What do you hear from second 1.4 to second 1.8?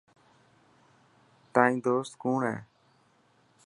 تائن